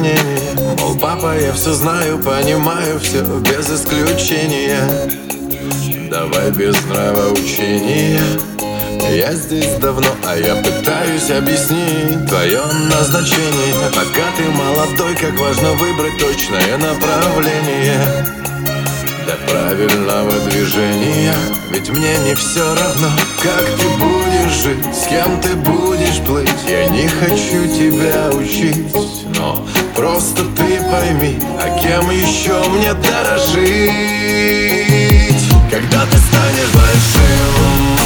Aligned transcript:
Сомнения 0.00 0.76
Мол, 0.78 0.96
папа, 0.98 1.38
я 1.38 1.52
все 1.52 1.72
знаю, 1.72 2.18
понимаю 2.18 2.98
все 3.00 3.22
без 3.22 3.70
исключения. 3.70 4.88
Давай 6.10 6.50
без 6.50 6.74
нравоучения 6.86 8.20
Я 9.10 9.32
здесь 9.34 9.74
давно, 9.76 10.08
а 10.26 10.36
я 10.36 10.56
пытаюсь 10.56 11.30
объяснить 11.30 12.26
Твое 12.28 12.60
назначение. 12.90 13.74
Пока 13.94 14.30
ты 14.36 14.44
молодой, 14.50 15.14
как 15.14 15.38
важно 15.38 15.72
выбрать 15.72 16.18
точное 16.18 16.78
направление 16.78 18.26
для 19.24 19.36
правильного 19.48 20.32
движения. 20.48 21.34
Ведь 21.70 21.88
мне 21.90 22.18
не 22.18 22.34
все 22.34 22.74
равно, 22.74 23.08
как 23.42 23.64
ты 23.78 23.88
будешь 23.98 24.52
жить 24.62 24.84
С 24.94 25.06
кем 25.06 25.40
ты 25.40 25.54
будешь 25.54 26.18
плыть. 26.26 26.50
Я 26.68 26.88
не 26.88 27.08
хочу 27.08 27.66
тебя 27.66 28.30
учить 28.36 28.92
Но 29.36 29.64
просто 29.94 30.42
ты 30.56 30.80
пойми 30.90 31.38
А 31.58 31.78
кем 31.78 32.10
еще 32.10 32.60
мне 32.70 32.92
дорожить. 32.94 33.90
Когда 35.70 36.04
ты 36.06 36.18
станешь 36.18 36.72
большим, 36.74 37.99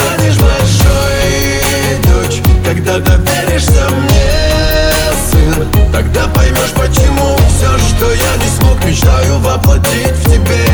станешь 0.00 0.38
большой, 0.38 2.00
дочь 2.04 2.40
когда 2.64 2.98
доверишься 2.98 3.88
мне, 3.90 4.82
сын. 5.30 5.66
Тогда 5.92 6.26
поймешь, 6.28 6.72
почему 6.74 7.36
все, 7.48 7.78
что 7.78 8.12
я 8.12 8.36
не 8.36 8.48
смог 8.58 8.84
Мечтаю 8.84 9.38
воплотить 9.38 10.16
в 10.16 10.24
тебе. 10.24 10.64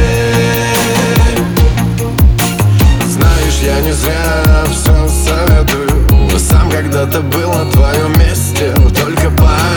Знаешь, 3.09 3.59
я 3.63 3.81
не 3.81 3.93
зря 3.93 4.65
все 4.71 5.09
советую 5.09 6.07
Но 6.31 6.39
сам 6.39 6.71
когда-то 6.71 7.21
был 7.21 7.53
на 7.53 7.71
твоем 7.73 8.13
месте 8.19 8.73
Только 8.95 9.31
поэтому 9.37 9.76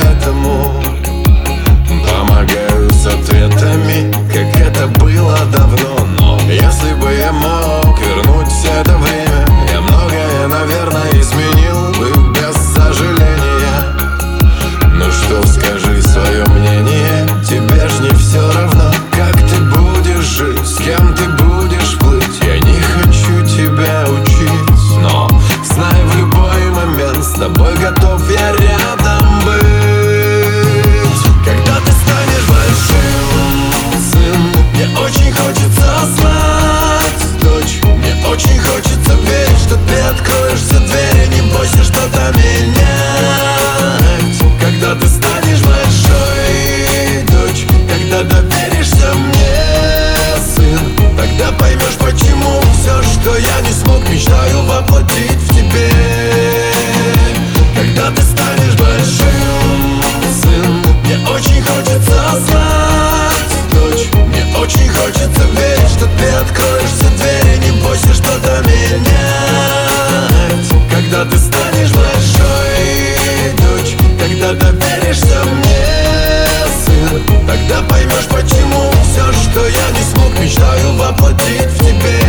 поймешь, 78.20 78.28
почему 78.28 78.92
все, 79.04 79.32
что 79.34 79.68
я 79.68 79.92
не 79.92 80.04
смог 80.04 80.40
Мечтаю 80.40 80.94
воплотить 80.96 81.68
в 81.68 81.80
тебе. 81.80 82.20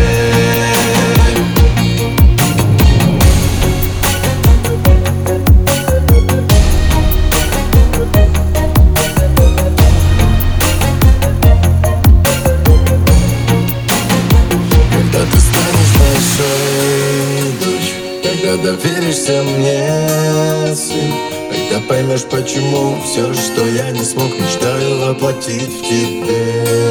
Когда 14.92 15.20
ты 15.30 15.38
станешь 15.40 15.92
большой, 15.98 17.52
дочь 17.64 17.92
Когда 18.22 18.56
доверишься 18.62 19.42
мне, 19.42 20.74
сын 20.74 21.39
Тогда 21.70 21.86
поймешь, 21.86 22.24
почему 22.24 23.00
все, 23.04 23.32
что 23.32 23.64
я 23.64 23.92
не 23.92 24.02
смог 24.02 24.28
Мечтаю 24.36 25.06
воплотить 25.06 25.70
в 25.70 25.82
тебе 25.82 26.89